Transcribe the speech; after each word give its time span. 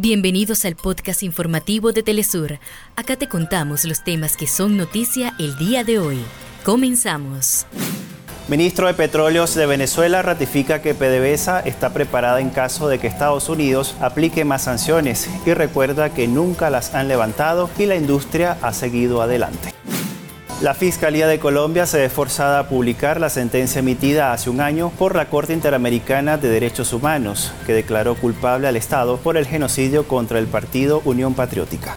Bienvenidos 0.00 0.64
al 0.64 0.76
podcast 0.76 1.24
informativo 1.24 1.90
de 1.90 2.04
Telesur. 2.04 2.60
Acá 2.94 3.16
te 3.16 3.28
contamos 3.28 3.84
los 3.84 4.04
temas 4.04 4.36
que 4.36 4.46
son 4.46 4.76
noticia 4.76 5.34
el 5.40 5.58
día 5.58 5.82
de 5.82 5.98
hoy. 5.98 6.20
Comenzamos. 6.64 7.66
Ministro 8.46 8.86
de 8.86 8.94
Petróleos 8.94 9.56
de 9.56 9.66
Venezuela 9.66 10.22
ratifica 10.22 10.82
que 10.82 10.94
PDVSA 10.94 11.58
está 11.62 11.92
preparada 11.92 12.40
en 12.40 12.50
caso 12.50 12.86
de 12.86 13.00
que 13.00 13.08
Estados 13.08 13.48
Unidos 13.48 13.96
aplique 14.00 14.44
más 14.44 14.62
sanciones 14.62 15.28
y 15.44 15.52
recuerda 15.52 16.14
que 16.14 16.28
nunca 16.28 16.70
las 16.70 16.94
han 16.94 17.08
levantado 17.08 17.68
y 17.76 17.86
la 17.86 17.96
industria 17.96 18.56
ha 18.62 18.72
seguido 18.72 19.20
adelante. 19.20 19.77
La 20.60 20.74
Fiscalía 20.74 21.28
de 21.28 21.38
Colombia 21.38 21.86
se 21.86 21.98
ve 21.98 22.08
forzada 22.08 22.58
a 22.58 22.68
publicar 22.68 23.20
la 23.20 23.30
sentencia 23.30 23.78
emitida 23.78 24.32
hace 24.32 24.50
un 24.50 24.60
año 24.60 24.90
por 24.98 25.14
la 25.14 25.30
Corte 25.30 25.52
Interamericana 25.52 26.36
de 26.36 26.48
Derechos 26.48 26.92
Humanos, 26.92 27.52
que 27.64 27.74
declaró 27.74 28.16
culpable 28.16 28.66
al 28.66 28.74
Estado 28.74 29.18
por 29.18 29.36
el 29.36 29.46
genocidio 29.46 30.08
contra 30.08 30.40
el 30.40 30.48
partido 30.48 31.00
Unión 31.04 31.34
Patriótica. 31.34 31.96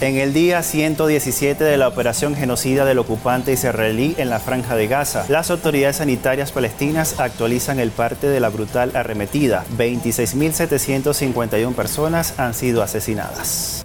En 0.00 0.16
el 0.18 0.32
día 0.32 0.62
117 0.62 1.64
de 1.64 1.76
la 1.76 1.88
operación 1.88 2.36
genocida 2.36 2.84
del 2.84 3.00
ocupante 3.00 3.52
israelí 3.52 4.14
en 4.18 4.30
la 4.30 4.38
franja 4.38 4.76
de 4.76 4.86
Gaza, 4.86 5.24
las 5.28 5.50
autoridades 5.50 5.96
sanitarias 5.96 6.52
palestinas 6.52 7.18
actualizan 7.18 7.80
el 7.80 7.90
parte 7.90 8.28
de 8.28 8.38
la 8.38 8.50
brutal 8.50 8.94
arremetida. 8.94 9.64
26.751 9.76 11.74
personas 11.74 12.38
han 12.38 12.54
sido 12.54 12.84
asesinadas. 12.84 13.84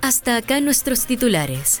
Hasta 0.00 0.36
acá 0.36 0.60
nuestros 0.60 1.06
titulares. 1.06 1.80